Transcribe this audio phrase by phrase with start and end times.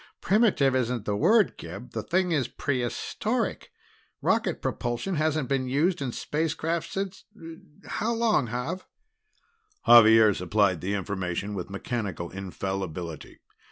[0.19, 3.71] "Primitive isn't the word, Gib the thing is prehistoric!
[4.19, 7.25] Rocket propulsion hasn't been used in spacecraft since
[7.85, 8.85] how long, Xav?"
[9.85, 13.41] Xavier supplied the information with mechanical infallibility.